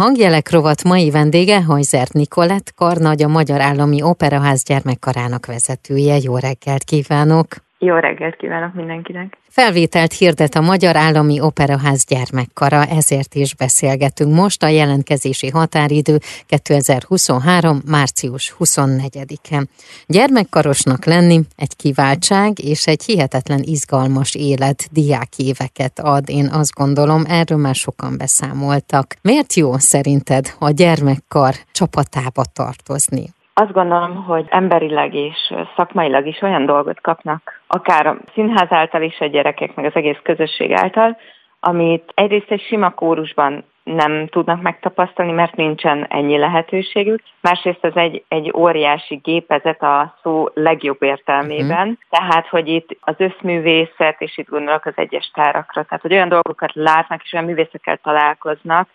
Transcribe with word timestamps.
Hangjelek 0.00 0.50
rovat 0.50 0.84
mai 0.84 1.10
vendége 1.10 1.62
Hajzert 1.62 2.12
Nikolett, 2.12 2.74
karnagy 2.74 3.22
a 3.22 3.28
Magyar 3.28 3.60
Állami 3.60 4.02
Operaház 4.02 4.62
gyermekkarának 4.62 5.46
vezetője. 5.46 6.18
Jó 6.22 6.36
reggelt 6.36 6.84
kívánok! 6.84 7.69
Jó 7.82 7.94
reggelt 7.94 8.36
kívánok 8.36 8.74
mindenkinek! 8.74 9.38
Felvételt 9.48 10.12
hirdet 10.12 10.54
a 10.54 10.60
Magyar 10.60 10.96
Állami 10.96 11.40
Operaház 11.40 12.04
gyermekkara, 12.04 12.84
ezért 12.84 13.34
is 13.34 13.54
beszélgetünk 13.54 14.34
most. 14.34 14.62
A 14.62 14.68
jelentkezési 14.68 15.48
határidő 15.48 16.18
2023. 16.46 17.80
március 17.86 18.54
24-e. 18.58 19.64
Gyermekkarosnak 20.06 21.04
lenni 21.04 21.40
egy 21.56 21.76
kiváltság 21.76 22.58
és 22.58 22.86
egy 22.86 23.04
hihetetlen 23.04 23.62
izgalmas 23.62 24.34
élet 24.34 24.88
diákéveket 24.92 25.98
ad, 25.98 26.28
én 26.28 26.48
azt 26.52 26.74
gondolom, 26.74 27.24
erről 27.28 27.58
már 27.58 27.74
sokan 27.74 28.16
beszámoltak. 28.18 29.14
Miért 29.22 29.54
jó 29.54 29.78
szerinted 29.78 30.54
a 30.58 30.70
gyermekkar 30.70 31.54
csapatába 31.72 32.44
tartozni? 32.52 33.24
Azt 33.60 33.72
gondolom, 33.72 34.24
hogy 34.24 34.46
emberileg 34.48 35.14
és 35.14 35.54
szakmailag 35.76 36.26
is 36.26 36.42
olyan 36.42 36.66
dolgot 36.66 37.00
kapnak, 37.00 37.60
akár 37.66 38.06
a 38.06 38.16
színház 38.34 38.72
által 38.72 39.02
is 39.02 39.20
a 39.20 39.26
gyerekek, 39.26 39.74
meg 39.74 39.84
az 39.84 39.94
egész 39.94 40.18
közösség 40.22 40.72
által, 40.72 41.16
amit 41.60 42.12
egyrészt 42.14 42.50
egy 42.50 42.60
sima 42.60 42.90
kórusban 42.90 43.64
nem 43.82 44.26
tudnak 44.26 44.62
megtapasztalni, 44.62 45.32
mert 45.32 45.56
nincsen 45.56 46.06
ennyi 46.08 46.36
lehetőségük. 46.36 47.22
Másrészt 47.40 47.84
ez 47.84 47.94
egy, 47.94 48.24
egy 48.28 48.52
óriási 48.56 49.14
gépezet 49.14 49.82
a 49.82 50.14
szó 50.22 50.48
legjobb 50.54 51.02
értelmében, 51.02 51.88
uh-huh. 51.88 51.96
tehát, 52.10 52.46
hogy 52.46 52.68
itt 52.68 52.96
az 53.00 53.14
összművészet, 53.18 54.20
és 54.20 54.38
itt 54.38 54.48
gondolok 54.48 54.86
az 54.86 54.94
egyes 54.96 55.30
tárakra, 55.34 55.82
tehát, 55.82 56.02
hogy 56.02 56.12
olyan 56.12 56.28
dolgokat 56.28 56.74
látnak, 56.74 57.22
és 57.22 57.32
olyan 57.32 57.44
művészekkel 57.44 57.96
találkoznak 57.96 58.88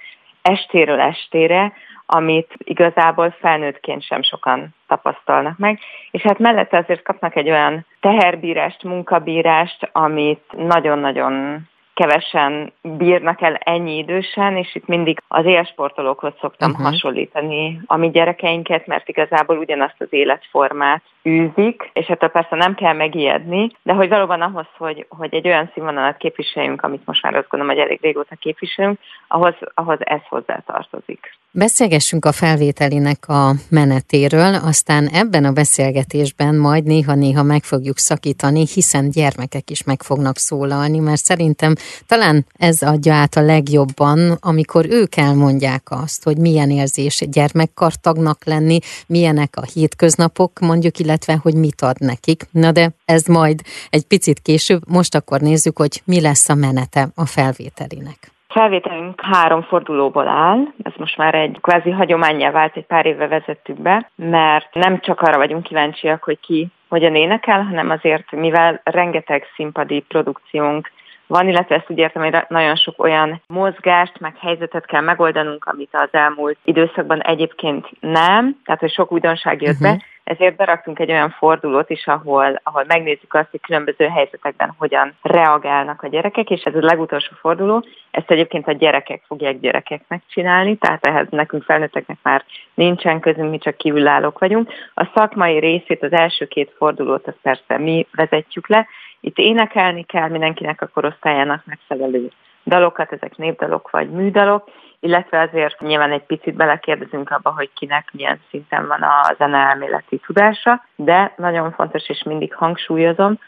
estéről 0.46 1.00
estére, 1.00 1.74
amit 2.06 2.54
igazából 2.58 3.36
felnőttként 3.40 4.04
sem 4.04 4.22
sokan 4.22 4.76
tapasztalnak 4.88 5.58
meg. 5.58 5.80
És 6.12 6.22
hát 6.22 6.40
mellette 6.40 6.78
azért 6.78 7.02
kapnak 7.02 7.36
egy 7.36 7.50
olyan 7.50 7.86
teherbírást, 8.00 8.84
munkabírást, 8.84 9.90
amit 9.92 10.44
nagyon-nagyon 10.58 11.68
kevesen 11.96 12.74
bírnak 12.82 13.42
el 13.42 13.56
ennyi 13.56 13.98
idősen, 13.98 14.58
és 14.58 14.76
itt 14.76 14.88
mindig 14.88 15.22
az 15.28 15.46
élsportolókhoz 15.46 16.34
szoktam 16.40 16.72
uh-huh. 16.72 16.86
hasonlítani 16.86 17.82
a 17.86 17.96
mi 17.96 18.10
gyerekeinket, 18.10 18.88
mert 18.88 19.08
igazából 19.08 19.58
ugyanazt 19.58 19.96
az 19.98 20.08
életformát 20.10 21.04
űzik, 21.26 21.90
és 21.94 22.06
hát 22.06 22.32
persze 22.32 22.56
nem 22.56 22.76
kell 22.76 22.94
megijedni, 22.94 23.72
de 23.84 23.94
hogy 23.94 24.10
valóban 24.10 24.42
ahhoz, 24.42 24.68
hogy, 24.78 25.06
hogy 25.10 25.34
egy 25.34 25.48
olyan 25.48 25.72
színvonalat 25.74 26.18
képviseljünk, 26.18 26.82
amit 26.84 27.06
most 27.06 27.24
már 27.24 27.36
azt 27.36 27.50
gondolom, 27.50 27.76
hogy 27.76 27.86
elég 27.86 28.00
régóta 28.02 28.36
képviselünk, 28.36 29.00
ahhoz, 29.28 29.56
ahhoz 29.74 30.00
ez 30.00 30.22
hozzá 30.30 30.64
tartozik. 30.66 31.38
Beszélgessünk 31.58 32.26
a 32.26 32.32
felvételinek 32.32 33.28
a 33.28 33.56
menetéről, 33.70 34.56
aztán 34.56 35.08
ebben 35.08 35.46
a 35.46 35.52
beszélgetésben 35.52 36.56
majd 36.56 36.84
néha-néha 36.84 37.44
meg 37.44 37.64
fogjuk 37.64 37.98
szakítani, 37.98 38.66
hiszen 38.74 39.10
gyermekek 39.10 39.70
is 39.70 39.84
meg 39.84 40.04
fognak 40.04 40.38
szólalni, 40.38 41.00
mert 41.00 41.24
szerintem 41.24 41.76
talán 42.08 42.46
ez 42.54 42.82
adja 42.82 43.14
át 43.14 43.36
a 43.36 43.42
legjobban, 43.42 44.38
amikor 44.40 44.86
ők 44.90 45.16
elmondják 45.16 45.84
azt, 45.92 46.24
hogy 46.24 46.38
milyen 46.38 46.70
érzés 46.70 47.24
gyermekkartagnak 47.30 48.46
lenni, 48.46 48.80
milyenek 49.08 49.58
a 49.58 49.66
hétköznapok, 49.74 50.60
mondjuk, 50.60 51.00
illetve 51.00 51.40
hogy 51.42 51.54
mit 51.54 51.82
ad 51.82 52.00
nekik. 52.00 52.48
Na 52.52 52.72
de 52.72 52.92
ez 53.06 53.26
majd 53.26 53.62
egy 53.90 54.04
picit 54.04 54.40
később, 54.40 54.82
most 54.88 55.16
akkor 55.16 55.42
nézzük, 55.42 55.78
hogy 55.78 56.02
mi 56.06 56.22
lesz 56.22 56.50
a 56.50 56.56
menete 56.56 57.12
a 57.14 57.26
felvételinek 57.26 58.35
felvételünk 58.56 59.22
három 59.22 59.62
fordulóból 59.62 60.28
áll, 60.28 60.60
ez 60.84 60.94
most 60.98 61.18
már 61.18 61.36
egy 61.36 61.58
kvázi 61.62 61.92
hagyományjá 61.92 62.52
vált, 62.52 62.76
egy 62.76 62.86
pár 62.86 63.06
éve 63.06 63.28
vezettük 63.28 63.82
be, 63.82 64.10
mert 64.16 64.74
nem 64.74 65.00
csak 65.00 65.22
arra 65.22 65.38
vagyunk 65.38 65.64
kíváncsiak, 65.64 66.24
hogy 66.24 66.40
ki 66.40 66.68
hogyan 66.90 67.16
énekel, 67.16 67.64
hanem 67.64 67.90
azért, 67.90 68.32
mivel 68.32 68.82
rengeteg 68.84 69.44
színpadi 69.56 70.00
produkciónk 70.08 70.92
van, 71.28 71.48
illetve 71.48 71.76
ezt 71.76 71.90
úgy 71.90 71.98
értem, 71.98 72.24
hogy 72.24 72.38
nagyon 72.48 72.76
sok 72.76 73.04
olyan 73.04 73.42
mozgást, 73.48 74.20
meg 74.20 74.38
helyzetet 74.38 74.86
kell 74.86 75.02
megoldanunk, 75.02 75.66
amit 75.66 75.90
az 75.92 76.10
elmúlt 76.12 76.58
időszakban 76.64 77.22
egyébként 77.22 77.88
nem, 78.00 78.60
tehát 78.66 78.80
hogy 78.80 78.92
sok 78.92 79.12
újdonság 79.12 79.62
jött 79.62 79.74
uh-huh. 79.74 79.88
be, 79.88 79.94
mhm 79.94 80.14
ezért 80.26 80.56
beraktunk 80.56 81.00
egy 81.00 81.12
olyan 81.12 81.30
fordulót 81.30 81.90
is, 81.90 82.08
ahol, 82.08 82.60
ahol 82.64 82.84
megnézzük 82.88 83.34
azt, 83.34 83.50
hogy 83.52 83.62
különböző 83.62 84.08
helyzetekben 84.08 84.74
hogyan 84.78 85.14
reagálnak 85.22 86.02
a 86.02 86.08
gyerekek, 86.08 86.50
és 86.50 86.62
ez 86.62 86.76
a 86.76 86.86
legutolsó 86.86 87.32
forduló, 87.40 87.86
ezt 88.12 88.32
egyébként 88.32 88.68
a 88.68 88.72
gyerekek 88.72 89.24
fogják 89.28 89.60
gyerekeknek 89.60 90.22
csinálni, 90.28 90.78
tehát 90.78 91.06
ehhez 91.06 91.28
nekünk 91.30 91.64
felnőtteknek 91.64 92.18
már 92.22 92.44
nincsen 92.74 93.20
közünk, 93.20 93.50
mi 93.50 93.58
csak 93.58 93.78
kívülállók 93.78 94.40
vagyunk. 94.40 94.72
A 94.94 95.12
szakmai 95.16 95.60
részét, 95.60 96.04
az 96.04 96.12
első 96.12 96.46
két 96.48 96.74
fordulót, 96.78 97.28
azt 97.28 97.40
persze 97.42 97.78
mi 97.78 98.08
vezetjük 98.12 98.68
le, 98.68 98.88
itt 99.26 99.38
énekelni 99.38 100.04
kell 100.04 100.30
mindenkinek 100.30 100.82
a 100.82 100.90
korosztályának 100.94 101.62
megfelelő 101.66 102.32
dalokat, 102.66 103.12
ezek 103.12 103.38
népdalok 103.38 103.90
vagy 103.90 104.10
műdalok, 104.10 104.70
illetve 105.00 105.42
azért 105.42 105.80
nyilván 105.80 106.12
egy 106.12 106.24
picit 106.24 106.56
belekérdezünk 106.56 107.30
abba, 107.30 107.54
hogy 107.56 107.70
kinek 107.74 108.10
milyen 108.12 108.40
szinten 108.50 108.88
van 108.88 109.02
a 109.02 109.36
zeneelméleti 109.38 110.18
tudása, 110.26 110.86
de 110.96 111.34
nagyon 111.38 111.72
fontos, 111.72 112.10
és 112.10 112.24
mindig 112.24 112.54
hangsúlyozom, 112.54 113.40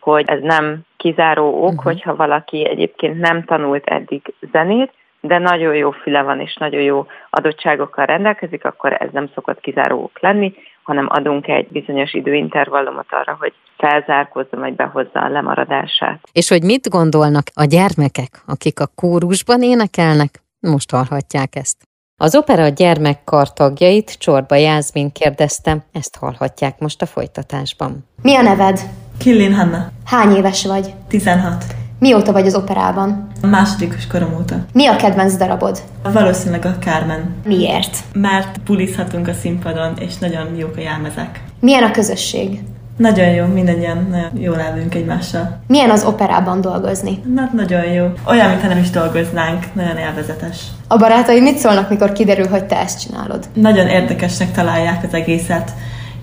hogy 0.00 0.24
ez 0.28 0.40
nem 0.40 0.80
kizáró 0.96 1.48
ok, 1.48 1.68
uh-huh. 1.68 1.84
hogyha 1.84 2.16
valaki 2.16 2.68
egyébként 2.68 3.18
nem 3.18 3.44
tanult 3.44 3.86
eddig 3.86 4.34
zenét, 4.52 4.92
de 5.20 5.38
nagyon 5.38 5.74
jó 5.74 5.90
füle 5.90 6.22
van, 6.22 6.40
és 6.40 6.54
nagyon 6.54 6.82
jó 6.82 7.06
adottságokkal 7.30 8.06
rendelkezik, 8.06 8.64
akkor 8.64 8.92
ez 8.92 9.08
nem 9.12 9.28
szokott 9.34 9.60
kizáró 9.60 10.02
ok 10.02 10.20
lenni, 10.20 10.54
hanem 10.86 11.06
adunk 11.08 11.48
egy 11.48 11.68
bizonyos 11.68 12.14
időintervallumot 12.14 13.06
arra, 13.10 13.36
hogy 13.40 13.52
felzárkózzon, 13.76 14.60
vagy 14.60 14.74
behozza 14.74 15.20
a 15.20 15.28
lemaradását. 15.28 16.28
És 16.32 16.48
hogy 16.48 16.62
mit 16.62 16.88
gondolnak 16.88 17.46
a 17.54 17.64
gyermekek, 17.64 18.42
akik 18.46 18.80
a 18.80 18.86
kórusban 18.94 19.62
énekelnek, 19.62 20.42
most 20.60 20.90
hallhatják 20.90 21.56
ezt. 21.56 21.76
Az 22.16 22.36
opera 22.36 22.68
gyermekkar 22.68 23.52
tagjait 23.52 24.18
Csorba 24.18 24.54
Jászmin 24.54 25.12
kérdezte, 25.12 25.76
ezt 25.92 26.16
hallhatják 26.16 26.78
most 26.78 27.02
a 27.02 27.06
folytatásban. 27.06 28.08
Mi 28.22 28.36
a 28.36 28.42
neved? 28.42 28.80
Killin 29.18 29.54
Hanna. 29.54 29.88
Hány 30.04 30.36
éves 30.36 30.66
vagy? 30.66 30.94
16. 31.08 31.64
Mióta 31.98 32.32
vagy 32.32 32.46
az 32.46 32.54
operában? 32.54 33.26
A 33.42 33.46
másodikos 33.46 34.06
korom 34.06 34.34
óta. 34.34 34.56
Mi 34.72 34.86
a 34.86 34.96
kedvenc 34.96 35.36
darabod? 35.36 35.82
Valószínűleg 36.12 36.64
a 36.64 36.74
Carmen. 36.80 37.34
Miért? 37.44 37.96
Mert 38.12 38.58
pulizhatunk 38.58 39.28
a 39.28 39.32
színpadon, 39.32 39.92
és 39.98 40.18
nagyon 40.18 40.56
jók 40.56 40.76
a 40.76 40.80
jelmezek. 40.80 41.42
Milyen 41.60 41.82
a 41.82 41.90
közösség? 41.90 42.60
Nagyon 42.96 43.28
jó, 43.28 43.44
mindannyian 43.46 44.06
nagyon 44.10 44.30
jól 44.34 44.60
állunk 44.60 44.94
egymással. 44.94 45.60
Milyen 45.66 45.90
az 45.90 46.04
operában 46.04 46.60
dolgozni? 46.60 47.22
Na, 47.34 47.50
nagyon 47.54 47.84
jó. 47.84 48.06
Olyan, 48.26 48.48
mintha 48.48 48.68
nem 48.68 48.78
is 48.78 48.90
dolgoznánk, 48.90 49.64
nagyon 49.72 49.96
élvezetes. 49.96 50.60
A 50.88 50.96
barátai 50.96 51.40
mit 51.40 51.58
szólnak, 51.58 51.88
mikor 51.88 52.12
kiderül, 52.12 52.48
hogy 52.48 52.64
te 52.64 52.78
ezt 52.78 53.00
csinálod? 53.00 53.48
Nagyon 53.54 53.86
érdekesnek 53.86 54.52
találják 54.52 55.04
az 55.04 55.14
egészet, 55.14 55.72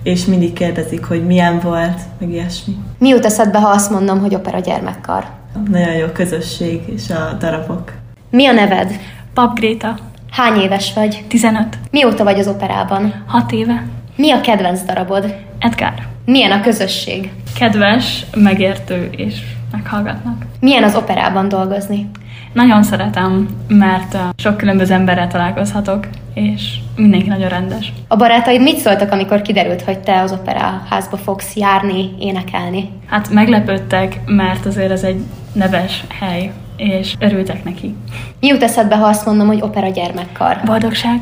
és 0.02 0.24
mindig 0.24 0.52
kérdezik, 0.52 1.04
hogy 1.04 1.26
milyen 1.26 1.60
volt, 1.60 1.98
meg 2.18 2.30
ilyesmi. 2.30 2.76
Mi 2.98 3.08
jut 3.08 3.24
eszedbe, 3.24 3.58
ha 3.58 3.68
azt 3.68 3.90
mondom, 3.90 4.20
hogy 4.20 4.34
opera 4.34 4.58
gyermekkar? 4.58 5.24
Nagyon 5.70 5.94
jó 5.94 6.06
közösség 6.06 6.80
és 6.94 7.10
a 7.10 7.36
darabok. 7.38 7.92
Mi 8.30 8.46
a 8.46 8.52
neved? 8.52 9.00
Pap 9.34 9.54
Gréta. 9.54 9.94
Hány 10.30 10.60
éves 10.60 10.92
vagy? 10.94 11.24
15. 11.28 11.78
Mióta 11.90 12.24
vagy 12.24 12.38
az 12.38 12.48
operában? 12.48 13.24
6 13.26 13.52
éve. 13.52 13.86
Mi 14.16 14.30
a 14.30 14.40
kedvenc 14.40 14.82
darabod? 14.82 15.34
Edgar. 15.58 15.94
Milyen 16.24 16.50
a 16.50 16.60
közösség? 16.60 17.32
Kedves, 17.58 18.26
megértő 18.36 19.08
és 19.16 19.34
meghallgatnak. 19.72 20.44
Milyen 20.60 20.82
az 20.82 20.94
operában 20.96 21.48
dolgozni? 21.48 22.10
Nagyon 22.52 22.82
szeretem, 22.82 23.48
mert 23.68 24.16
sok 24.36 24.56
különböző 24.56 24.94
emberrel 24.94 25.28
találkozhatok, 25.28 26.06
és 26.34 26.78
mindenki 26.96 27.28
nagyon 27.28 27.48
rendes. 27.48 27.92
A 28.08 28.16
barátaid 28.16 28.60
mit 28.60 28.76
szóltak, 28.76 29.12
amikor 29.12 29.42
kiderült, 29.42 29.82
hogy 29.82 29.98
te 29.98 30.20
az 30.20 30.32
operaházba 30.32 31.16
fogsz 31.16 31.56
járni, 31.56 32.10
énekelni? 32.18 32.90
Hát 33.06 33.30
meglepődtek, 33.30 34.20
mert 34.26 34.66
azért 34.66 34.90
ez 34.90 35.02
egy 35.02 35.22
neves 35.54 36.04
hely, 36.20 36.52
és 36.76 37.14
örültek 37.20 37.64
neki. 37.64 37.94
Mi 38.40 38.46
jut 38.46 38.62
eszedbe, 38.62 38.96
ha 38.96 39.06
azt 39.06 39.26
mondom, 39.26 39.46
hogy 39.46 39.62
opera 39.62 39.88
gyermekkar? 39.88 40.56
Boldogság. 40.64 41.18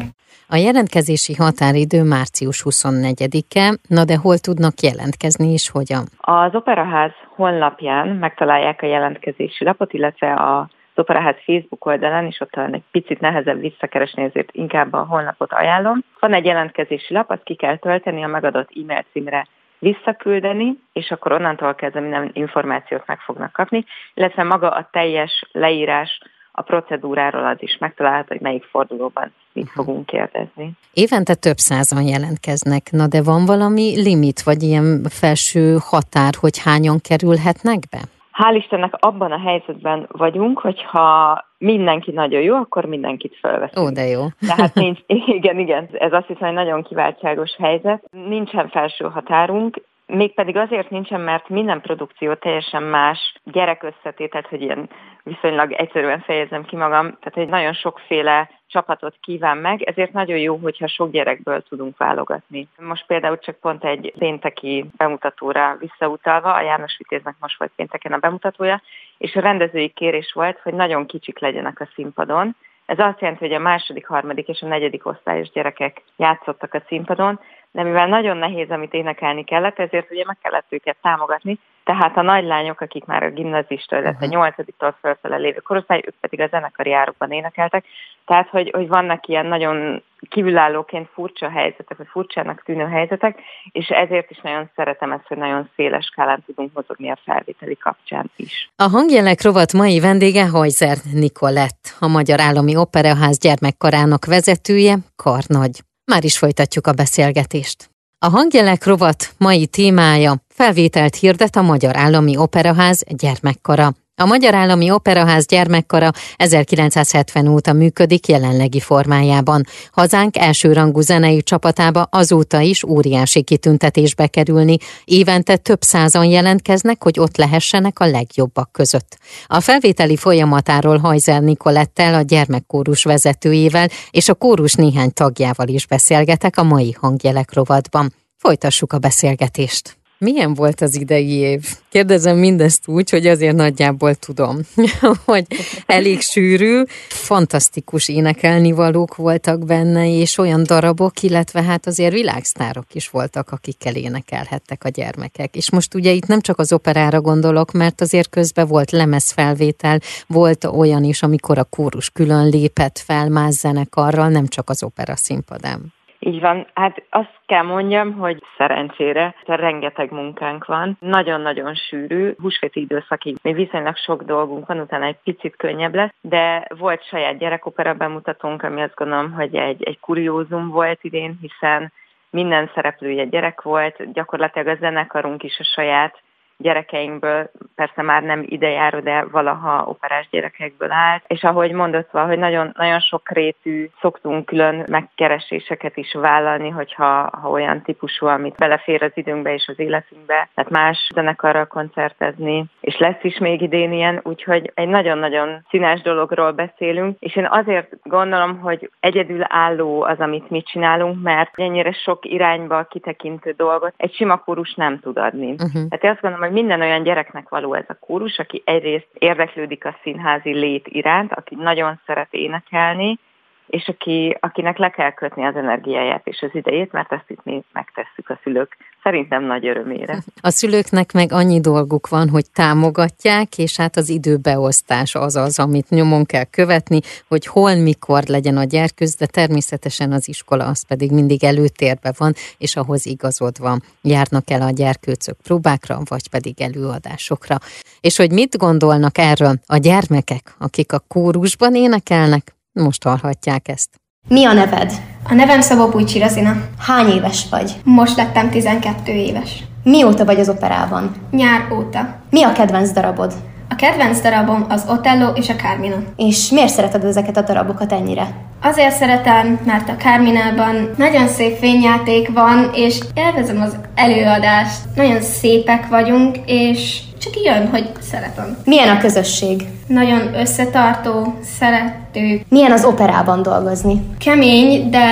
A 0.49 0.57
jelentkezési 0.57 1.35
határidő 1.35 2.03
március 2.03 2.63
24-e, 2.65 3.79
na 3.89 4.05
de 4.05 4.17
hol 4.17 4.39
tudnak 4.39 4.81
jelentkezni 4.81 5.53
és 5.53 5.71
hogyan? 5.71 6.05
Az 6.21 6.55
Operaház 6.55 7.13
honlapján 7.37 8.09
megtalálják 8.09 8.83
a 8.83 8.87
jelentkezési 8.87 9.65
lapot, 9.65 9.93
illetve 9.93 10.33
a 10.35 10.69
az 10.95 11.03
Operaház 11.03 11.37
Facebook 11.45 11.87
oldalán, 11.87 12.27
és 12.27 12.41
ott 12.41 12.51
talán 12.51 12.75
egy 12.75 12.83
picit 12.91 13.21
nehezebb 13.21 13.61
visszakeresni, 13.61 14.23
ezért 14.23 14.49
inkább 14.53 14.93
a 14.93 15.07
honlapot 15.09 15.53
ajánlom. 15.53 16.05
Van 16.21 16.35
egy 16.35 16.45
jelentkezési 16.45 17.15
lap, 17.15 17.31
azt 17.31 17.43
ki 17.43 17.55
kell 17.55 17.77
tölteni, 17.77 18.25
a 18.25 18.27
megadott 18.27 18.71
e-mail 18.83 19.05
címre 19.13 19.47
visszaküldeni, 19.83 20.79
és 20.93 21.11
akkor 21.11 21.33
onnantól 21.33 21.75
kezdve 21.75 22.01
minden 22.01 22.31
információt 22.33 23.07
meg 23.07 23.19
fognak 23.19 23.53
kapni, 23.53 23.85
illetve 24.15 24.43
maga 24.43 24.69
a 24.69 24.89
teljes 24.93 25.49
leírás 25.53 26.21
a 26.53 26.63
procedúráról 26.63 27.47
az 27.47 27.57
is 27.59 27.77
megtalálható, 27.79 28.27
hogy 28.29 28.41
melyik 28.41 28.65
fordulóban 28.65 29.33
mit 29.53 29.71
fogunk 29.71 30.07
kérdezni. 30.07 30.73
Évente 30.93 31.35
több 31.35 31.57
százan 31.57 32.03
jelentkeznek, 32.03 32.91
na 32.91 33.07
de 33.07 33.23
van 33.23 33.45
valami 33.47 34.03
limit, 34.03 34.43
vagy 34.43 34.63
ilyen 34.63 35.03
felső 35.09 35.77
határ, 35.81 36.33
hogy 36.41 36.59
hányan 36.59 36.99
kerülhetnek 37.01 37.79
be? 37.91 38.01
Hál' 38.33 38.55
Istennek 38.55 38.95
abban 38.99 39.33
a 39.33 39.39
helyzetben 39.39 40.07
vagyunk, 40.11 40.59
hogyha 40.59 41.45
mindenki 41.59 42.11
nagyon 42.11 42.41
jó, 42.41 42.57
akkor 42.57 42.85
mindenkit 42.85 43.37
felveszünk. 43.41 43.87
Ó, 43.87 43.91
de 43.91 44.07
jó. 44.07 44.23
Tehát 44.47 44.75
nincs, 44.75 44.99
igen, 45.37 45.59
igen, 45.59 45.89
ez 45.93 46.13
azt 46.13 46.27
hiszem, 46.27 46.47
hogy 46.47 46.55
nagyon 46.55 46.83
kiváltságos 46.83 47.57
helyzet. 47.59 48.05
Nincsen 48.11 48.69
felső 48.69 49.05
határunk, 49.05 49.81
Mégpedig 50.07 50.57
azért 50.57 50.91
nincsen, 50.91 51.21
mert 51.21 51.49
minden 51.49 51.81
produkció 51.81 52.35
teljesen 52.35 52.83
más 52.83 53.35
gyerek 53.45 53.83
összetétet, 53.83 54.47
hogy 54.47 54.63
ilyen 54.63 54.89
viszonylag 55.23 55.73
egyszerűen 55.73 56.21
fejezem 56.21 56.65
ki 56.65 56.77
magam, 56.77 57.03
tehát 57.03 57.37
egy 57.37 57.49
nagyon 57.49 57.73
sokféle 57.73 58.51
csapatot 58.67 59.17
kíván 59.21 59.57
meg, 59.57 59.83
ezért 59.83 60.13
nagyon 60.13 60.39
jó, 60.39 60.57
hogyha 60.57 60.87
sok 60.87 61.11
gyerekből 61.11 61.63
tudunk 61.63 61.97
válogatni. 61.97 62.69
Most 62.79 63.07
például 63.07 63.39
csak 63.39 63.57
pont 63.57 63.85
egy 63.85 64.13
pénteki 64.19 64.85
bemutatóra 64.97 65.77
visszautalva, 65.81 66.55
a 66.55 66.63
János 66.63 66.97
Vitéznek 66.99 67.35
most 67.41 67.59
volt 67.59 67.73
pénteken 67.77 68.13
a 68.13 68.19
bemutatója, 68.19 68.83
és 69.19 69.35
a 69.35 69.41
rendezői 69.41 69.89
kérés 69.89 70.33
volt, 70.33 70.59
hogy 70.59 70.75
nagyon 70.75 71.07
kicsik 71.07 71.39
legyenek 71.39 71.81
a 71.81 71.89
színpadon, 71.95 72.57
ez 72.87 72.99
azt 72.99 73.21
jelenti, 73.21 73.47
hogy 73.47 73.55
a 73.55 73.59
második, 73.59 74.07
harmadik 74.07 74.49
és 74.49 74.61
a 74.61 74.67
negyedik 74.67 75.07
osztályos 75.07 75.51
gyerekek 75.51 76.03
játszottak 76.17 76.75
a 76.75 76.83
színpadon, 76.87 77.41
de 77.73 77.83
mivel 77.83 78.07
nagyon 78.07 78.37
nehéz, 78.37 78.71
amit 78.71 78.93
énekelni 78.93 79.45
kellett, 79.45 79.79
ezért 79.79 80.11
ugye 80.11 80.23
meg 80.27 80.37
kellett 80.43 80.67
őket 80.69 80.97
támogatni, 81.03 81.59
tehát 81.85 82.17
a 82.17 82.23
nagylányok, 82.23 82.81
akik 82.81 83.05
már 83.05 83.23
a 83.23 83.31
gimnazista, 83.31 83.97
illetve 83.97 84.27
uh-huh. 84.27 84.31
nyolcadiktól 84.31 84.97
felfele 85.01 85.37
lévő 85.37 85.59
korosztály, 85.59 86.03
ők 86.07 86.15
pedig 86.21 86.41
a 86.41 86.47
zenekari 86.47 86.93
árokban 86.93 87.31
énekeltek, 87.31 87.85
tehát 88.27 88.49
hogy, 88.49 88.71
hogy 88.71 88.89
vannak 88.89 89.27
ilyen 89.27 89.47
nagyon 89.47 90.03
kívülállóként 90.29 91.09
furcsa 91.13 91.51
helyzetek, 91.51 91.97
vagy 91.97 92.07
furcsának 92.11 92.63
tűnő 92.65 92.85
helyzetek, 92.85 93.41
és 93.73 93.89
ezért 93.89 94.31
is 94.31 94.39
nagyon 94.43 94.71
szeretem 94.77 95.13
ezt, 95.13 95.27
hogy 95.27 95.37
nagyon 95.37 95.71
széles 95.77 96.05
skálán 96.05 96.43
tudunk 96.47 96.71
mozogni 96.75 97.11
a 97.11 97.19
felvételi 97.25 97.77
kapcsán 97.77 98.31
is. 98.37 98.71
A 98.77 98.89
hangjelek 98.89 99.43
rovat 99.43 99.73
mai 99.73 100.01
vendége 100.01 100.49
Hajzer 100.49 100.97
Nikolett, 101.13 101.97
a 102.01 102.09
Magyar 102.09 102.41
Állami 102.41 102.77
Operaház 102.77 103.39
gyermekkarának 103.39 104.25
vezetője, 104.25 104.95
karnagy. 105.17 105.92
Már 106.05 106.25
is 106.25 106.39
folytatjuk 106.39 106.87
a 106.87 106.93
beszélgetést. 106.93 107.91
A 108.19 108.29
hangjelek 108.29 108.85
rovat 108.85 109.35
mai 109.39 109.67
témája 109.67 110.37
felvételt 110.49 111.15
hirdet 111.17 111.57
a 111.57 111.63
Magyar 111.63 111.97
Állami 111.97 112.37
Operaház 112.37 113.03
gyermekkara. 113.09 113.95
A 114.17 114.25
Magyar 114.25 114.55
Állami 114.55 114.91
Operaház 114.91 115.47
gyermekkara 115.47 116.11
1970 116.37 117.49
óta 117.49 117.73
működik 117.73 118.29
jelenlegi 118.29 118.81
formájában. 118.81 119.65
Hazánk 119.93 120.39
elsőrangú 120.39 121.01
zenei 121.01 121.43
csapatába 121.43 122.09
azóta 122.11 122.61
is 122.61 122.85
óriási 122.85 123.43
kitüntetésbe 123.43 124.27
kerülni. 124.27 124.77
Évente 125.05 125.57
több 125.57 125.83
százan 125.83 126.25
jelentkeznek, 126.25 127.03
hogy 127.03 127.21
ott 127.21 127.37
lehessenek 127.37 127.99
a 127.99 128.07
legjobbak 128.07 128.73
között. 128.73 129.19
A 129.47 129.61
felvételi 129.61 130.17
folyamatáról 130.17 130.99
Hajzer 130.99 131.43
Nikolettel, 131.43 132.15
a 132.15 132.23
gyermekkórus 132.23 133.05
vezetőjével 133.05 133.89
és 134.11 134.29
a 134.29 134.35
kórus 134.35 134.75
néhány 134.75 135.13
tagjával 135.13 135.69
is 135.69 135.87
beszélgetek 135.87 136.57
a 136.57 136.63
mai 136.63 136.97
hangjelek 137.01 137.55
rovatban. 137.55 138.15
Folytassuk 138.37 138.93
a 138.93 138.99
beszélgetést. 138.99 140.02
Milyen 140.23 140.55
volt 140.55 140.81
az 140.81 140.97
idei 140.97 141.31
év? 141.31 141.77
Kérdezem 141.89 142.39
mindezt 142.39 142.89
úgy, 142.89 143.11
hogy 143.11 143.27
azért 143.27 143.57
nagyjából 143.57 144.15
tudom, 144.15 144.59
hogy 145.25 145.47
elég 145.87 146.21
sűrű, 146.21 146.83
fantasztikus 147.09 148.09
énekelnivalók 148.09 149.17
voltak 149.17 149.65
benne, 149.65 150.09
és 150.09 150.39
olyan 150.39 150.63
darabok, 150.65 151.23
illetve 151.23 151.63
hát 151.63 151.87
azért 151.87 152.13
világsztárok 152.13 152.85
is 152.93 153.09
voltak, 153.09 153.51
akikkel 153.51 153.95
énekelhettek 153.95 154.85
a 154.85 154.89
gyermekek. 154.89 155.57
És 155.57 155.71
most 155.71 155.95
ugye 155.95 156.11
itt 156.11 156.27
nem 156.27 156.41
csak 156.41 156.59
az 156.59 156.73
operára 156.73 157.21
gondolok, 157.21 157.73
mert 157.73 158.01
azért 158.01 158.29
közben 158.29 158.67
volt 158.67 158.91
lemezfelvétel, 158.91 160.01
volt 160.27 160.65
olyan 160.65 161.05
is, 161.05 161.23
amikor 161.23 161.59
a 161.59 161.65
kórus 161.65 162.11
külön 162.11 162.49
lépett 162.49 162.99
fel 162.99 163.29
más 163.29 163.55
zenekarral, 163.55 164.29
nem 164.29 164.47
csak 164.47 164.71
az 164.71 164.83
opera 164.83 165.17
színpadán. 165.17 165.93
Így 166.25 166.41
van. 166.41 166.67
Hát 166.75 167.03
azt 167.11 167.41
kell 167.47 167.63
mondjam, 167.63 168.13
hogy 168.13 168.43
szerencsére 168.57 169.35
rengeteg 169.45 170.11
munkánk 170.11 170.65
van. 170.65 170.97
Nagyon-nagyon 171.01 171.75
sűrű. 171.75 172.35
Húsvéti 172.39 172.81
időszakig 172.81 173.37
még 173.43 173.55
viszonylag 173.55 173.97
sok 173.97 174.23
dolgunk 174.23 174.67
van, 174.67 174.81
utána 174.81 175.05
egy 175.05 175.19
picit 175.25 175.57
könnyebb 175.57 175.95
lesz, 175.95 176.15
de 176.21 176.67
volt 176.69 177.07
saját 177.07 177.39
gyerekopera 177.39 177.95
bemutatónk, 177.95 178.63
ami 178.63 178.83
azt 178.83 178.95
gondolom, 178.95 179.33
hogy 179.33 179.55
egy, 179.55 179.83
egy 179.83 180.01
kuriózum 180.01 180.69
volt 180.69 180.99
idén, 181.03 181.39
hiszen 181.41 181.93
minden 182.31 182.71
szereplője 182.75 183.25
gyerek 183.25 183.63
volt, 183.63 184.13
gyakorlatilag 184.13 184.67
a 184.67 184.77
zenekarunk 184.81 185.43
is 185.43 185.59
a 185.59 185.65
saját 185.75 186.23
gyerekeinkből, 186.63 187.51
persze 187.75 188.03
már 188.03 188.23
nem 188.23 188.43
idejáró, 188.47 189.01
de 189.01 189.25
valaha 189.31 189.85
operás 189.87 190.29
gyerekekből 190.31 190.93
állt, 190.93 191.23
és 191.27 191.43
ahogy 191.43 191.73
mondott 191.73 192.11
hogy 192.11 192.39
nagyon, 192.39 192.73
nagyon 192.77 193.01
sok 193.01 193.31
rétű 193.31 193.89
szoktunk 194.01 194.47
külön 194.47 194.85
megkereséseket 194.89 195.97
is 195.97 196.13
vállalni, 196.13 196.69
hogyha 196.69 197.31
ha 197.41 197.51
olyan 197.51 197.83
típusú, 197.83 198.27
amit 198.27 198.57
belefér 198.57 199.03
az 199.03 199.11
időnkbe 199.15 199.55
és 199.55 199.67
az 199.67 199.79
életünkbe, 199.79 200.49
tehát 200.55 200.71
más 200.71 201.09
zenekarral 201.15 201.67
koncertezni, 201.67 202.65
és 202.81 202.99
lesz 202.99 203.23
is 203.23 203.39
még 203.39 203.61
idén 203.61 203.93
ilyen, 203.93 204.21
úgyhogy 204.23 204.71
egy 204.75 204.89
nagyon-nagyon 204.89 205.67
színes 205.69 206.01
dologról 206.01 206.53
beszélünk, 206.53 207.17
és 207.21 207.37
én 207.37 207.47
azért 207.51 207.89
gondolom, 208.03 208.59
hogy 208.59 208.91
egyedül 209.01 209.41
álló 209.49 210.03
az, 210.03 210.19
amit 210.19 210.51
mi 210.51 210.63
csinálunk, 210.63 211.23
mert 211.23 211.51
ennyire 211.55 211.93
sok 211.93 212.25
irányba 212.25 212.85
kitekintő 212.85 213.51
dolgot 213.57 213.95
egy 213.97 214.15
sima 214.15 214.37
kórus 214.37 214.75
nem 214.75 214.99
tud 214.99 215.19
adni. 215.19 215.51
Uh-huh. 215.51 215.73
Tehát 215.73 216.05
én 216.05 216.11
azt 216.11 216.21
gondolom, 216.21 216.47
hogy 216.47 216.52
minden 216.53 216.81
olyan 216.81 217.03
gyereknek 217.03 217.49
való 217.49 217.75
ez 217.75 217.85
a 217.89 217.97
kórus, 218.01 218.39
aki 218.39 218.63
egyrészt 218.65 219.09
érdeklődik 219.13 219.85
a 219.85 219.97
színházi 220.03 220.53
lét 220.53 220.87
iránt, 220.89 221.33
aki 221.33 221.55
nagyon 221.55 222.01
szeret 222.07 222.33
énekelni, 222.35 223.19
és 223.67 223.89
aki, 223.89 224.37
akinek 224.41 224.79
le 224.79 224.91
kell 224.91 225.13
kötni 225.13 225.45
az 225.45 225.57
energiáját 225.57 226.27
és 226.27 226.41
az 226.41 226.51
idejét, 226.53 226.93
mert 226.93 227.13
ezt 227.13 227.31
itt 227.31 227.45
mi 227.45 227.63
megtesszük 227.73 228.29
a 228.29 228.39
szülők 228.43 228.77
szerintem 229.03 229.45
nagy 229.45 229.67
örömére. 229.67 230.19
A 230.41 230.51
szülőknek 230.51 231.13
meg 231.13 231.33
annyi 231.33 231.61
dolguk 231.61 232.09
van, 232.09 232.29
hogy 232.29 232.51
támogatják, 232.51 233.59
és 233.59 233.77
hát 233.77 233.97
az 233.97 234.09
időbeosztás 234.09 235.15
az 235.15 235.37
az, 235.37 235.59
amit 235.59 235.89
nyomon 235.89 236.25
kell 236.25 236.45
követni, 236.45 237.01
hogy 237.29 237.47
hol, 237.47 237.75
mikor 237.75 238.23
legyen 238.27 238.57
a 238.57 238.65
gyerkőz, 238.65 239.15
de 239.15 239.27
természetesen 239.27 240.13
az 240.13 240.29
iskola 240.29 240.67
az 240.67 240.87
pedig 240.87 241.11
mindig 241.13 241.45
előtérbe 241.45 242.13
van, 242.19 242.33
és 242.59 242.77
ahhoz 242.77 243.07
igazodva 243.07 243.77
járnak 244.03 244.51
el 244.51 244.63
a 244.63 244.71
gyerkőcök 244.71 245.37
próbákra, 245.43 245.99
vagy 246.09 246.29
pedig 246.31 246.61
előadásokra. 246.61 247.57
És 248.01 248.17
hogy 248.17 248.31
mit 248.31 248.57
gondolnak 248.57 249.19
erről 249.19 249.55
a 249.67 249.77
gyermekek, 249.77 250.55
akik 250.59 250.93
a 250.93 251.05
kórusban 251.09 251.75
énekelnek, 251.75 252.55
most 252.73 253.05
hallhatják 253.05 253.69
ezt. 253.69 253.89
Mi 254.29 254.45
a 254.45 254.53
neved? 254.53 254.93
A 255.29 255.35
nevem 255.35 255.61
Szabó 255.61 255.89
Pújcsi 255.89 256.19
Razina. 256.19 256.57
Hány 256.79 257.09
éves 257.09 257.47
vagy? 257.51 257.73
Most 257.85 258.17
lettem 258.17 258.51
12 258.51 259.13
éves. 259.13 259.65
Mióta 259.83 260.25
vagy 260.25 260.41
az 260.41 260.49
operában? 260.49 261.15
Nyár 261.31 261.73
óta. 261.73 262.17
Mi 262.31 262.43
a 262.43 262.53
kedvenc 262.53 262.91
darabod? 262.91 263.33
A 263.69 263.75
kedvenc 263.75 264.21
darabom 264.21 264.67
az 264.69 264.85
Otello 264.89 265.33
és 265.33 265.49
a 265.49 265.55
Carmina. 265.55 265.97
És 266.17 266.51
miért 266.51 266.73
szereted 266.73 267.05
ezeket 267.05 267.37
a 267.37 267.43
darabokat 267.43 267.93
ennyire? 267.93 268.29
Azért 268.63 268.95
szeretem, 268.95 269.61
mert 269.65 269.89
a 269.89 269.97
Carminában 269.97 270.91
nagyon 270.97 271.29
szép 271.29 271.59
fényjáték 271.59 272.33
van, 272.33 272.71
és 272.75 273.01
élvezem 273.15 273.61
az 273.61 273.77
előadást. 273.95 274.79
Nagyon 274.95 275.21
szépek 275.21 275.89
vagyunk, 275.89 276.37
és 276.47 277.01
csak 277.23 277.43
jön, 277.45 277.69
hogy 277.69 277.91
szeretem. 278.11 278.57
Milyen 278.65 278.97
a 278.97 278.99
közösség? 278.99 279.67
Nagyon 279.87 280.35
összetartó, 280.35 281.35
szerető. 281.59 282.41
Milyen 282.49 282.73
az 282.73 282.85
operában 282.85 283.43
dolgozni? 283.43 284.03
Kemény, 284.19 284.91
de 284.91 285.07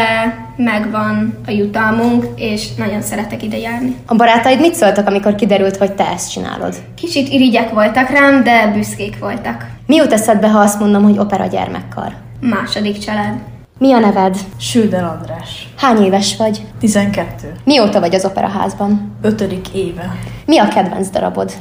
megvan 0.57 1.39
a 1.47 1.51
jutalmunk, 1.51 2.27
és 2.37 2.75
nagyon 2.75 3.03
szeretek 3.03 3.43
ide 3.43 3.59
járni. 3.59 3.97
A 4.07 4.15
barátaid 4.15 4.61
mit 4.61 4.75
szóltak, 4.75 5.07
amikor 5.07 5.35
kiderült, 5.35 5.77
hogy 5.77 5.93
te 5.93 6.09
ezt 6.09 6.31
csinálod? 6.31 6.75
Kicsit 6.95 7.29
irigyek 7.29 7.71
voltak 7.71 8.11
rám, 8.11 8.43
de 8.43 8.71
büszkék 8.75 9.19
voltak. 9.19 9.67
Mi 9.87 9.97
jut 9.97 10.13
eszedbe, 10.13 10.49
ha 10.49 10.59
azt 10.59 10.81
mondom, 10.81 11.03
hogy 11.03 11.19
opera 11.19 11.47
gyermekkar? 11.47 12.13
Második 12.41 12.99
család. 12.99 13.35
Mi 13.79 13.93
a 13.93 13.99
neved? 13.99 14.37
Süldel 14.61 15.05
András. 15.19 15.69
Hány 15.77 16.03
éves 16.03 16.37
vagy? 16.37 16.67
12. 16.81 17.53
Mióta 17.65 18.01
vagy 18.01 18.15
az 18.15 18.25
operaházban? 18.25 19.17
Ötödik 19.23 19.69
éve. 19.75 20.17
Mi 20.47 20.59
a 20.59 20.69
kedvenc 20.69 21.11
darabod? 21.11 21.53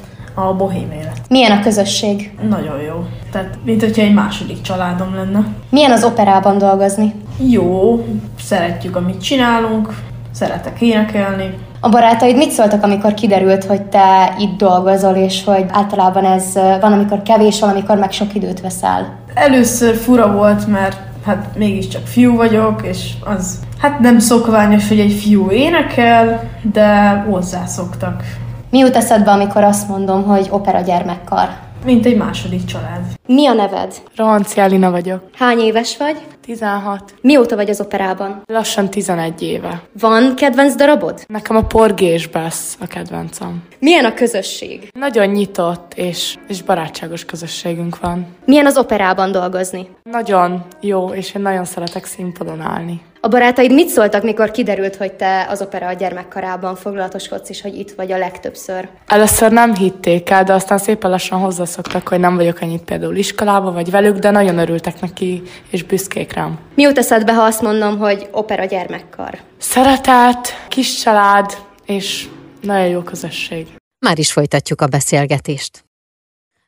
A 0.47 0.55
bohém 0.55 0.91
élet. 0.91 1.21
Milyen 1.29 1.51
a 1.51 1.61
közösség? 1.61 2.33
Nagyon 2.49 2.81
jó. 2.81 3.05
Tehát, 3.31 3.57
mint 3.63 3.81
hogyha 3.81 4.01
egy 4.01 4.13
második 4.13 4.61
családom 4.61 5.15
lenne. 5.15 5.45
Milyen 5.69 5.91
az 5.91 6.03
operában 6.03 6.57
dolgozni? 6.57 7.13
Jó, 7.49 8.05
szeretjük, 8.39 8.95
amit 8.95 9.21
csinálunk, 9.21 9.93
szeretek 10.31 10.81
énekelni. 10.81 11.57
A 11.79 11.89
barátaid 11.89 12.35
mit 12.35 12.51
szóltak, 12.51 12.83
amikor 12.83 13.13
kiderült, 13.13 13.63
hogy 13.63 13.81
te 13.81 14.35
itt 14.39 14.57
dolgozol, 14.57 15.15
és 15.15 15.43
hogy 15.43 15.65
általában 15.71 16.25
ez 16.25 16.53
van, 16.53 16.93
amikor 16.93 17.21
kevés, 17.21 17.59
van, 17.59 17.69
amikor 17.69 17.97
meg 17.97 18.11
sok 18.11 18.35
időt 18.35 18.61
veszel? 18.61 19.17
Először 19.33 19.95
fura 19.95 20.31
volt, 20.31 20.67
mert 20.67 20.97
hát 21.25 21.47
mégiscsak 21.57 22.05
fiú 22.05 22.35
vagyok, 22.35 22.81
és 22.83 23.13
az 23.25 23.59
hát 23.77 23.99
nem 23.99 24.19
szokványos, 24.19 24.87
hogy 24.87 24.99
egy 24.99 25.13
fiú 25.13 25.51
énekel, 25.51 26.49
de 26.73 27.09
hozzászoktak. 27.29 28.23
Mi 28.71 28.77
jut 28.77 28.95
eszedbe, 28.95 29.31
amikor 29.31 29.63
azt 29.63 29.87
mondom, 29.87 30.23
hogy 30.23 30.47
opera 30.49 30.81
gyermekkar? 30.81 31.49
Mint 31.85 32.05
egy 32.05 32.17
második 32.17 32.65
család. 32.65 33.01
Mi 33.27 33.47
a 33.47 33.53
neved? 33.53 33.93
Rohanci 34.15 34.59
Alina 34.59 34.91
vagyok. 34.91 35.23
Hány 35.37 35.59
éves 35.59 35.97
vagy? 35.97 36.17
16. 36.41 37.13
Mióta 37.21 37.55
vagy 37.55 37.69
az 37.69 37.81
operában? 37.81 38.41
Lassan 38.45 38.89
11 38.89 39.41
éve. 39.41 39.81
Van 39.99 40.35
kedvenc 40.35 40.75
darabod? 40.75 41.23
Nekem 41.27 41.55
a 41.55 41.63
Porgés 41.63 42.27
Bass 42.27 42.75
a 42.79 42.87
kedvencem. 42.87 43.63
Milyen 43.79 44.05
a 44.05 44.13
közösség? 44.13 44.89
Nagyon 44.99 45.27
nyitott 45.27 45.93
és, 45.95 46.37
és 46.47 46.61
barátságos 46.61 47.25
közösségünk 47.25 47.99
van. 47.99 48.27
Milyen 48.45 48.65
az 48.65 48.77
operában 48.77 49.31
dolgozni? 49.31 49.87
Nagyon 50.03 50.65
jó, 50.81 51.07
és 51.07 51.33
én 51.35 51.41
nagyon 51.41 51.65
szeretek 51.65 52.05
színpadon 52.05 52.61
állni. 52.61 53.01
A 53.21 53.27
barátaid 53.27 53.73
mit 53.73 53.87
szóltak, 53.87 54.23
mikor 54.23 54.51
kiderült, 54.51 54.95
hogy 54.95 55.13
te 55.13 55.45
az 55.49 55.61
opera 55.61 55.87
a 55.87 55.93
gyermekkarában 55.93 56.75
foglalatoskodsz, 56.75 57.49
és 57.49 57.61
hogy 57.61 57.75
itt 57.75 57.91
vagy 57.91 58.11
a 58.11 58.17
legtöbbször? 58.17 58.89
Először 59.07 59.51
nem 59.51 59.75
hitték 59.75 60.29
el, 60.29 60.43
de 60.43 60.53
aztán 60.53 60.77
szépen 60.77 61.09
lassan 61.09 61.39
hozzászoktak, 61.39 62.07
hogy 62.07 62.19
nem 62.19 62.35
vagyok 62.35 62.57
annyit 62.61 62.83
például 62.83 63.15
iskolába 63.15 63.71
vagy 63.71 63.91
velük, 63.91 64.17
de 64.17 64.29
nagyon 64.29 64.57
örültek 64.57 65.01
neki, 65.01 65.41
és 65.69 65.83
büszkék 65.83 66.33
rám. 66.33 66.59
Mi 66.75 66.81
jut 66.81 66.97
eszedbe, 66.97 67.33
ha 67.33 67.41
azt 67.41 67.61
mondom, 67.61 67.97
hogy 67.97 68.27
opera 68.31 68.65
gyermekkar? 68.65 69.39
Szeretet, 69.57 70.65
kis 70.67 70.99
család, 71.01 71.57
és 71.85 72.27
nagyon 72.61 72.87
jó 72.87 73.01
közösség. 73.01 73.67
Már 74.05 74.19
is 74.19 74.31
folytatjuk 74.31 74.81
a 74.81 74.87
beszélgetést. 74.87 75.83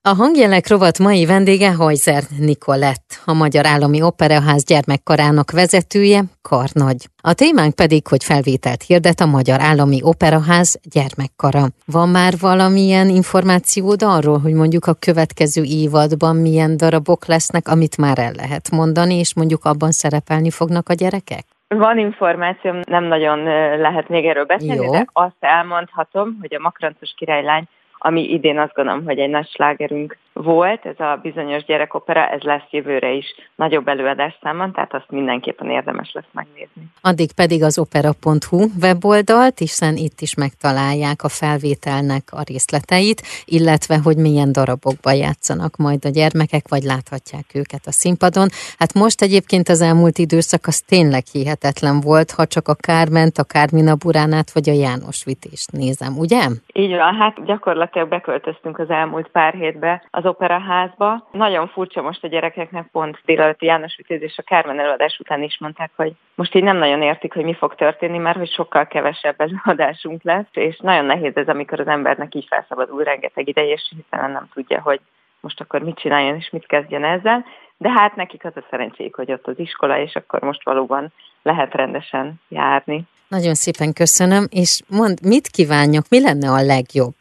A 0.10 0.13
hangjelek 0.15 0.67
rovat 0.67 1.00
mai 1.00 1.25
vendége 1.25 1.72
Hajzer 1.74 2.24
Nikolett, 2.39 3.08
a 3.25 3.34
Magyar 3.34 3.65
Állami 3.65 4.01
Operaház 4.01 4.63
gyermekkarának 4.65 5.51
vezetője, 5.51 6.22
karnagy. 6.50 7.01
A 7.31 7.34
témánk 7.34 7.75
pedig, 7.75 8.08
hogy 8.08 8.24
felvételt 8.24 8.81
hirdet 8.88 9.20
a 9.20 9.31
Magyar 9.38 9.60
Állami 9.62 10.00
Operaház 10.03 10.79
gyermekkara. 10.96 11.63
Van 11.86 12.10
már 12.10 12.34
valamilyen 12.41 13.08
információd 13.10 14.01
arról, 14.03 14.39
hogy 14.39 14.53
mondjuk 14.53 14.86
a 14.86 15.00
következő 15.08 15.63
évadban 15.63 16.36
milyen 16.36 16.77
darabok 16.77 17.25
lesznek, 17.25 17.67
amit 17.67 17.98
már 17.98 18.17
el 18.20 18.34
lehet 18.41 18.72
mondani, 18.72 19.15
és 19.15 19.36
mondjuk 19.36 19.63
abban 19.65 19.91
szerepelni 19.91 20.50
fognak 20.50 20.89
a 20.89 20.93
gyerekek? 20.93 21.46
Van 21.67 21.98
információm, 21.98 22.79
nem 22.88 23.03
nagyon 23.03 23.39
lehet 23.86 24.10
még 24.10 24.25
erről 24.25 24.46
beszélni, 24.46 24.86
Jó. 24.86 24.91
de 24.91 25.05
azt 25.13 25.39
elmondhatom, 25.39 26.38
hogy 26.41 26.53
a 26.55 26.62
Makrantos 26.62 27.13
királylány 27.17 27.67
ami 28.03 28.22
idén 28.22 28.60
azt 28.60 28.74
gondolom, 28.74 29.05
hogy 29.05 29.20
egy 29.20 29.29
nagy 29.29 29.48
slágerünk 29.48 30.17
volt, 30.34 30.86
ez 30.86 31.00
a 31.00 31.20
bizonyos 31.22 31.63
gyerekopera, 31.63 32.27
ez 32.27 32.41
lesz 32.41 32.70
jövőre 32.70 33.12
is 33.12 33.25
nagyobb 33.55 33.88
előadásszámon, 33.88 34.72
tehát 34.72 34.93
azt 34.93 35.10
mindenképpen 35.10 35.70
érdemes 35.70 36.12
lesz 36.13 36.31
megnézni. 36.31 36.84
Addig 37.01 37.34
pedig 37.34 37.63
az 37.63 37.79
opera.hu 37.79 38.65
weboldalt, 38.81 39.58
hiszen 39.58 39.96
itt 39.96 40.20
is 40.20 40.36
megtalálják 40.36 41.24
a 41.24 41.29
felvételnek 41.29 42.24
a 42.31 42.41
részleteit, 42.48 43.22
illetve 43.46 43.98
hogy 44.03 44.17
milyen 44.17 44.51
darabokban 44.51 45.15
játszanak 45.15 45.77
majd 45.77 46.05
a 46.05 46.10
gyermekek, 46.10 46.65
vagy 46.70 46.84
láthatják 46.84 47.46
őket 47.53 47.86
a 47.86 47.91
színpadon. 47.91 48.48
Hát 48.77 48.93
most 48.93 49.22
egyébként 49.22 49.70
az 49.70 49.81
elmúlt 49.81 50.17
időszak 50.17 50.67
az 50.67 50.79
tényleg 50.79 51.24
hihetetlen 51.31 52.00
volt, 52.00 52.31
ha 52.31 52.46
csak 52.46 52.67
a 52.67 52.75
Kárment, 52.75 53.38
a 53.38 53.43
Kármina 53.43 53.96
Buránát, 53.96 54.51
vagy 54.51 54.70
a 54.70 54.74
János 54.74 55.24
Vitést 55.24 55.72
nézem, 55.72 56.17
ugye? 56.17 56.41
Így 56.74 56.96
van, 56.96 57.15
hát 57.15 57.46
gyakorlatilag 57.46 57.89
beköltöztünk 58.07 58.79
az 58.79 58.89
elmúlt 58.89 59.27
pár 59.27 59.53
hétbe 59.53 60.03
az 60.12 60.25
operaházba. 60.25 61.27
Nagyon 61.31 61.67
furcsa 61.67 62.01
most 62.01 62.24
a 62.24 62.27
gyerekeknek 62.27 62.88
pont 62.91 63.21
délelőtti 63.25 63.65
János 63.65 63.95
Vitéz 63.98 64.21
és 64.21 64.38
a 64.38 64.41
Kármen 64.41 64.79
előadás 64.79 65.19
után 65.19 65.43
is 65.43 65.57
mondták, 65.60 65.91
hogy 65.95 66.13
most 66.36 66.55
így 66.55 66.63
nem 66.63 66.77
nagyon 66.77 67.01
értik, 67.01 67.33
hogy 67.33 67.43
mi 67.43 67.53
fog 67.53 67.75
történni, 67.75 68.17
mert 68.17 68.38
hogy 68.38 68.51
sokkal 68.51 68.88
kevesebb 68.88 69.36
előadásunk 69.38 70.24
lesz, 70.24 70.51
és 70.51 70.77
nagyon 70.77 71.05
nehéz 71.05 71.36
ez, 71.36 71.48
amikor 71.48 71.79
az 71.79 71.88
embernek 71.88 72.36
így 72.36 72.45
felszabadul 72.50 73.03
rengeteg 73.03 73.48
ideje, 73.48 73.74
és 73.74 73.91
hiszen 73.95 74.31
nem 74.31 74.50
tudja, 74.53 74.81
hogy 74.81 75.00
most 75.39 75.62
akkor 75.62 75.81
mit 75.81 76.00
csináljon 76.00 76.36
és 76.36 76.50
mit 76.50 76.65
kezdjen 76.65 77.03
ezzel. 77.03 77.45
De 77.77 77.89
hát 77.89 78.15
nekik 78.15 78.45
az 78.45 78.51
a 78.55 78.63
szerencséjük, 78.69 79.15
hogy 79.15 79.31
ott 79.31 79.48
az 79.48 79.60
iskola, 79.60 80.00
és 80.00 80.15
akkor 80.15 80.41
most 80.41 80.63
valóban 80.63 81.13
lehet 81.41 81.74
rendesen 81.74 82.41
járni. 82.48 83.07
Nagyon 83.27 83.53
szépen 83.53 83.93
köszönöm, 83.93 84.48
és 84.50 84.81
mond, 84.88 85.17
mit 85.25 85.48
kívánjak, 85.48 86.05
mi 86.10 86.21
lenne 86.21 86.50
a 86.50 86.62
legjobb? 86.62 87.13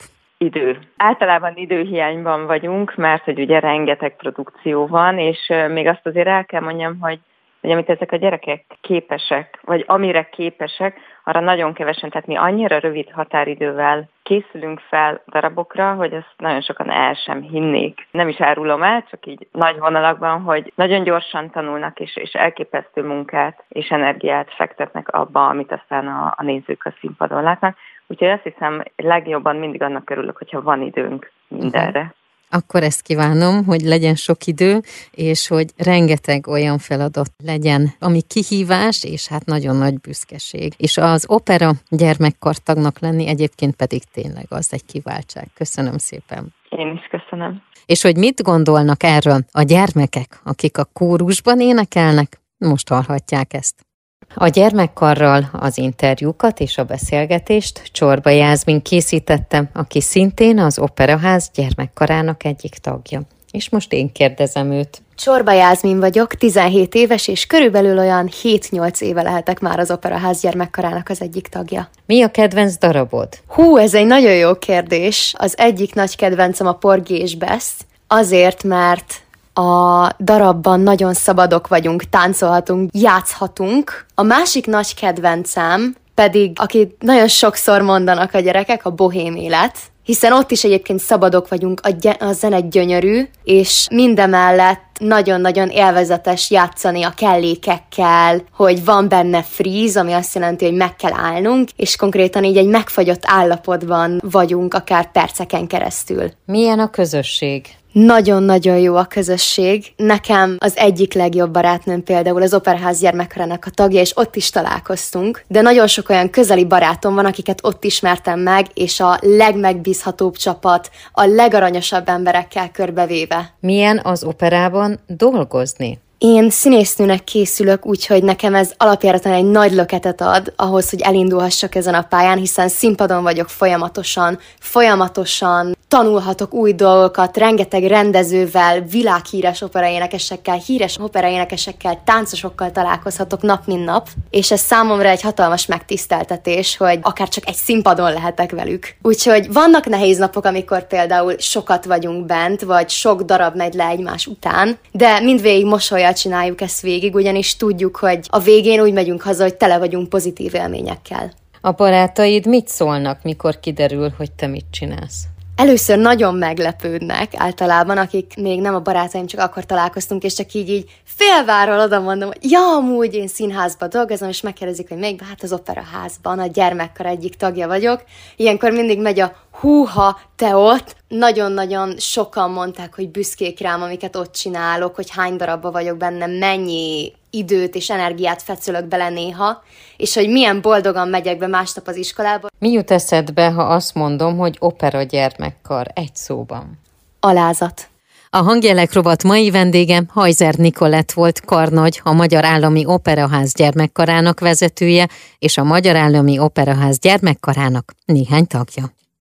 Idő. 0.44 0.78
Általában 0.96 1.56
időhiányban 1.56 2.46
vagyunk, 2.46 2.94
mert 2.96 3.24
hogy 3.24 3.40
ugye 3.40 3.58
rengeteg 3.58 4.16
produkció 4.16 4.86
van, 4.86 5.18
és 5.18 5.52
még 5.68 5.86
azt 5.86 6.06
azért 6.06 6.26
el 6.26 6.44
kell 6.44 6.60
mondjam, 6.60 6.98
hogy 7.00 7.20
hogy 7.60 7.70
amit 7.70 7.90
ezek 7.90 8.12
a 8.12 8.16
gyerekek 8.16 8.64
képesek, 8.80 9.58
vagy 9.62 9.84
amire 9.86 10.28
képesek, 10.28 10.98
arra 11.24 11.40
nagyon 11.40 11.72
kevesen, 11.72 12.10
tehát 12.10 12.26
mi 12.26 12.36
annyira 12.36 12.78
rövid 12.78 13.10
határidővel 13.10 14.08
készülünk 14.22 14.80
fel 14.80 15.22
darabokra, 15.26 15.94
hogy 15.94 16.12
ezt 16.12 16.34
nagyon 16.36 16.60
sokan 16.60 16.90
el 16.90 17.14
sem 17.14 17.42
hinnék. 17.42 18.06
Nem 18.10 18.28
is 18.28 18.40
árulom 18.40 18.82
el, 18.82 19.04
csak 19.10 19.26
így 19.26 19.46
nagy 19.52 19.78
vonalakban, 19.78 20.40
hogy 20.40 20.72
nagyon 20.74 21.02
gyorsan 21.02 21.50
tanulnak, 21.50 22.00
és, 22.00 22.16
és 22.16 22.32
elképesztő 22.32 23.02
munkát 23.02 23.64
és 23.68 23.88
energiát 23.88 24.54
fektetnek 24.54 25.08
abba, 25.08 25.46
amit 25.48 25.72
aztán 25.72 26.06
a, 26.06 26.34
a 26.36 26.42
nézők 26.42 26.84
a 26.84 26.94
színpadon 27.00 27.42
látnak. 27.42 27.76
Úgyhogy 28.10 28.28
azt 28.28 28.42
hiszem, 28.42 28.82
legjobban 28.96 29.56
mindig 29.56 29.82
annak 29.82 30.10
örülök, 30.10 30.36
hogyha 30.36 30.62
van 30.62 30.82
időnk 30.82 31.32
mindenre. 31.48 31.98
Uh-huh 31.98 32.18
akkor 32.50 32.82
ezt 32.82 33.02
kívánom, 33.02 33.64
hogy 33.64 33.80
legyen 33.80 34.14
sok 34.14 34.46
idő, 34.46 34.80
és 35.10 35.48
hogy 35.48 35.66
rengeteg 35.76 36.46
olyan 36.46 36.78
feladat 36.78 37.30
legyen, 37.44 37.88
ami 37.98 38.20
kihívás, 38.22 39.04
és 39.04 39.28
hát 39.28 39.44
nagyon 39.44 39.76
nagy 39.76 40.00
büszkeség. 40.00 40.72
És 40.76 40.96
az 40.96 41.26
opera 41.28 41.70
gyermekkartagnak 41.90 42.98
lenni 42.98 43.28
egyébként 43.28 43.76
pedig 43.76 44.02
tényleg 44.12 44.46
az 44.48 44.72
egy 44.72 44.84
kiváltság. 44.84 45.46
Köszönöm 45.54 45.98
szépen. 45.98 46.54
Én 46.68 46.92
is 46.92 47.06
köszönöm. 47.10 47.62
És 47.86 48.02
hogy 48.02 48.16
mit 48.16 48.42
gondolnak 48.42 49.02
erről 49.02 49.40
a 49.52 49.62
gyermekek, 49.62 50.40
akik 50.44 50.78
a 50.78 50.84
kórusban 50.92 51.60
énekelnek, 51.60 52.40
most 52.58 52.88
hallhatják 52.88 53.52
ezt. 53.52 53.89
A 54.34 54.48
gyermekkarral 54.48 55.48
az 55.52 55.78
interjúkat 55.78 56.60
és 56.60 56.78
a 56.78 56.84
beszélgetést 56.84 57.82
Csorba 57.92 58.30
Jászmin 58.30 58.82
készítette, 58.82 59.70
aki 59.72 60.00
szintén 60.00 60.58
az 60.58 60.78
Operaház 60.78 61.50
gyermekkarának 61.54 62.44
egyik 62.44 62.74
tagja. 62.74 63.20
És 63.50 63.68
most 63.68 63.92
én 63.92 64.12
kérdezem 64.12 64.72
őt. 64.72 65.02
Csorba 65.16 65.52
Jászmin 65.52 66.00
vagyok, 66.00 66.34
17 66.34 66.94
éves, 66.94 67.28
és 67.28 67.46
körülbelül 67.46 67.98
olyan 67.98 68.28
7-8 68.42 69.00
éve 69.00 69.22
lehetek 69.22 69.60
már 69.60 69.78
az 69.78 69.90
Operaház 69.90 70.40
gyermekkarának 70.40 71.08
az 71.08 71.20
egyik 71.20 71.48
tagja. 71.48 71.88
Mi 72.06 72.22
a 72.22 72.30
kedvenc 72.30 72.78
darabod? 72.78 73.28
Hú, 73.46 73.76
ez 73.76 73.94
egy 73.94 74.06
nagyon 74.06 74.34
jó 74.34 74.54
kérdés. 74.54 75.34
Az 75.38 75.58
egyik 75.58 75.94
nagy 75.94 76.16
kedvencem 76.16 76.66
a 76.66 76.72
Porgy 76.72 77.10
és 77.10 77.36
Besz, 77.36 77.74
azért, 78.06 78.62
mert 78.62 79.20
a 79.54 80.08
darabban 80.18 80.80
nagyon 80.80 81.14
szabadok 81.14 81.68
vagyunk, 81.68 82.02
táncolhatunk, 82.02 82.90
játszhatunk. 82.92 84.06
A 84.14 84.22
másik 84.22 84.66
nagy 84.66 84.94
kedvencem 84.94 85.94
pedig, 86.14 86.52
akit 86.54 86.96
nagyon 86.98 87.28
sokszor 87.28 87.82
mondanak 87.82 88.34
a 88.34 88.40
gyerekek, 88.40 88.86
a 88.86 88.90
bohém 88.90 89.34
élet, 89.36 89.78
hiszen 90.04 90.32
ott 90.32 90.50
is 90.50 90.64
egyébként 90.64 91.00
szabadok 91.00 91.48
vagyunk, 91.48 91.80
a, 91.82 91.90
gy- 91.90 92.22
a 92.22 92.32
zene 92.32 92.60
gyönyörű, 92.60 93.28
és 93.44 93.86
mindemellett 93.90 94.88
nagyon-nagyon 94.98 95.68
élvezetes 95.68 96.50
játszani 96.50 97.02
a 97.02 97.12
kellékekkel, 97.16 98.42
hogy 98.52 98.84
van 98.84 99.08
benne 99.08 99.42
fríz, 99.42 99.96
ami 99.96 100.12
azt 100.12 100.34
jelenti, 100.34 100.64
hogy 100.64 100.74
meg 100.74 100.96
kell 100.96 101.12
állnunk, 101.14 101.68
és 101.76 101.96
konkrétan 101.96 102.44
így 102.44 102.56
egy 102.56 102.66
megfagyott 102.66 103.22
állapotban 103.22 104.20
vagyunk 104.24 104.74
akár 104.74 105.12
perceken 105.12 105.66
keresztül. 105.66 106.30
Milyen 106.44 106.78
a 106.78 106.90
közösség? 106.90 107.66
Nagyon-nagyon 107.92 108.78
jó 108.78 108.96
a 108.96 109.04
közösség. 109.04 109.92
Nekem 109.96 110.56
az 110.58 110.76
egyik 110.76 111.14
legjobb 111.14 111.50
barátnőm 111.50 112.02
például 112.02 112.42
az 112.42 112.54
Operaház 112.54 113.00
gyermekkorának 113.00 113.64
a 113.66 113.70
tagja, 113.70 114.00
és 114.00 114.16
ott 114.16 114.36
is 114.36 114.50
találkoztunk, 114.50 115.44
de 115.48 115.60
nagyon 115.60 115.86
sok 115.86 116.08
olyan 116.08 116.30
közeli 116.30 116.64
barátom 116.64 117.14
van, 117.14 117.24
akiket 117.24 117.60
ott 117.62 117.84
ismertem 117.84 118.40
meg, 118.40 118.66
és 118.74 119.00
a 119.00 119.18
legmegbízhatóbb 119.20 120.36
csapat, 120.36 120.90
a 121.12 121.24
legaranyosabb 121.24 122.08
emberekkel 122.08 122.70
körbevéve. 122.70 123.54
Milyen 123.60 124.00
az 124.02 124.24
operában 124.24 125.00
dolgozni? 125.06 125.98
Én 126.22 126.50
színésznőnek 126.50 127.24
készülök, 127.24 127.86
úgyhogy 127.86 128.22
nekem 128.22 128.54
ez 128.54 128.72
alapjáraton 128.76 129.32
egy 129.32 129.44
nagy 129.44 129.72
löketet 129.72 130.20
ad 130.20 130.52
ahhoz, 130.56 130.90
hogy 130.90 131.00
elindulhassak 131.00 131.74
ezen 131.74 131.94
a 131.94 132.02
pályán, 132.02 132.38
hiszen 132.38 132.68
színpadon 132.68 133.22
vagyok 133.22 133.48
folyamatosan, 133.48 134.38
folyamatosan 134.58 135.76
tanulhatok 135.90 136.54
új 136.54 136.72
dolgokat, 136.72 137.36
rengeteg 137.36 137.84
rendezővel, 137.84 138.80
világhíres 138.80 139.60
operaénekesekkel, 139.62 140.56
híres 140.56 140.98
operaénekesekkel, 140.98 142.02
táncosokkal 142.04 142.70
találkozhatok 142.70 143.42
nap 143.42 143.66
mint 143.66 143.84
nap, 143.84 144.08
és 144.30 144.50
ez 144.50 144.60
számomra 144.60 145.08
egy 145.08 145.22
hatalmas 145.22 145.66
megtiszteltetés, 145.66 146.76
hogy 146.76 146.98
akár 147.02 147.28
csak 147.28 147.48
egy 147.48 147.54
színpadon 147.54 148.12
lehetek 148.12 148.50
velük. 148.50 148.96
Úgyhogy 149.02 149.52
vannak 149.52 149.86
nehéz 149.86 150.18
napok, 150.18 150.44
amikor 150.44 150.86
például 150.86 151.34
sokat 151.38 151.84
vagyunk 151.84 152.26
bent, 152.26 152.62
vagy 152.62 152.88
sok 152.88 153.22
darab 153.22 153.56
megy 153.56 153.74
le 153.74 153.86
egymás 153.86 154.26
után, 154.26 154.78
de 154.92 155.20
mindvégig 155.20 155.66
mosolyal 156.10 156.12
csináljuk 156.12 156.60
ezt 156.60 156.80
végig, 156.80 157.14
ugyanis 157.14 157.56
tudjuk, 157.56 157.96
hogy 157.96 158.26
a 158.28 158.38
végén 158.38 158.80
úgy 158.80 158.92
megyünk 158.92 159.22
haza, 159.22 159.42
hogy 159.42 159.54
tele 159.54 159.78
vagyunk 159.78 160.08
pozitív 160.08 160.54
élményekkel. 160.54 161.32
A 161.60 161.72
barátaid 161.72 162.46
mit 162.46 162.68
szólnak, 162.68 163.22
mikor 163.22 163.60
kiderül, 163.60 164.12
hogy 164.16 164.32
te 164.32 164.46
mit 164.46 164.66
csinálsz? 164.70 165.24
először 165.60 165.98
nagyon 165.98 166.34
meglepődnek 166.34 167.32
általában, 167.36 167.98
akik 167.98 168.34
még 168.36 168.60
nem 168.60 168.74
a 168.74 168.80
barátaim, 168.80 169.26
csak 169.26 169.40
akkor 169.40 169.64
találkoztunk, 169.64 170.22
és 170.22 170.34
csak 170.34 170.52
így, 170.52 170.68
így 170.68 170.90
félváról 171.04 171.80
oda 171.80 172.00
mondom, 172.00 172.28
hogy 172.28 172.50
ja, 172.50 172.60
amúgy 172.76 173.14
én 173.14 173.28
színházban 173.28 173.88
dolgozom, 173.88 174.28
és 174.28 174.40
megkérdezik, 174.40 174.88
hogy 174.88 174.98
még 174.98 175.22
hát 175.28 175.42
az 175.42 175.52
operaházban, 175.52 176.38
a 176.38 176.46
gyermekkar 176.46 177.06
egyik 177.06 177.36
tagja 177.36 177.66
vagyok. 177.66 178.02
Ilyenkor 178.36 178.70
mindig 178.70 179.00
megy 179.00 179.20
a 179.20 179.32
húha, 179.60 180.20
te 180.36 180.56
ott. 180.56 180.96
Nagyon-nagyon 181.08 181.94
sokan 181.98 182.50
mondták, 182.50 182.94
hogy 182.94 183.08
büszkék 183.08 183.60
rám, 183.60 183.82
amiket 183.82 184.16
ott 184.16 184.32
csinálok, 184.32 184.94
hogy 184.94 185.10
hány 185.10 185.36
darabba 185.36 185.70
vagyok 185.70 185.96
benne, 185.96 186.26
mennyi 186.26 187.12
időt 187.30 187.74
és 187.74 187.90
energiát 187.90 188.42
fecölök 188.42 188.84
bele 188.84 189.08
néha, 189.08 189.62
és 189.96 190.14
hogy 190.14 190.28
milyen 190.28 190.60
boldogan 190.60 191.08
megyek 191.08 191.38
be 191.38 191.46
másnap 191.46 191.86
az 191.88 191.96
iskolába. 191.96 192.48
Mi 192.58 192.70
jut 192.70 192.90
eszedbe, 192.90 193.50
ha 193.50 193.62
azt 193.62 193.94
mondom, 193.94 194.36
hogy 194.36 194.56
opera 194.58 195.02
gyermekkar 195.02 195.86
egy 195.94 196.14
szóban? 196.14 196.78
Alázat. 197.20 197.88
A 198.30 198.36
hangjelek 198.36 198.92
rovat 198.92 199.22
mai 199.22 199.50
vendége 199.50 200.02
Hajzer 200.08 200.54
Nikolett 200.54 201.12
volt 201.12 201.40
karnagy, 201.40 202.00
a 202.04 202.12
Magyar 202.12 202.44
Állami 202.44 202.84
Operaház 202.86 203.52
gyermekkarának 203.52 204.40
vezetője, 204.40 205.08
és 205.38 205.58
a 205.58 205.64
Magyar 205.64 205.96
Állami 205.96 206.38
Operaház 206.38 206.98
gyermekkarának 206.98 207.92
néhány 208.04 208.46
tagja. 208.46 208.92